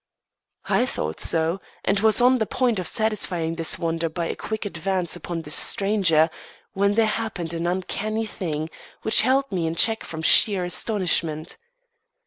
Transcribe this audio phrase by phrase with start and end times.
[0.65, 4.65] I thought so, and was on the point of satisfying this wonder by a quick
[4.65, 6.31] advance upon this stranger,
[6.73, 8.71] when there happened an uncanny thing,
[9.03, 11.57] which held me in check from sheer astonishment.